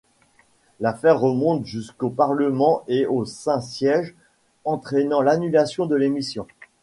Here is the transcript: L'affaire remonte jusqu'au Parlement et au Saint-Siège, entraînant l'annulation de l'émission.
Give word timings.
L'affaire 0.79 1.19
remonte 1.19 1.63
jusqu'au 1.67 2.09
Parlement 2.09 2.81
et 2.87 3.05
au 3.05 3.23
Saint-Siège, 3.23 4.15
entraînant 4.65 5.21
l'annulation 5.21 5.85
de 5.85 5.95
l'émission. 5.95 6.47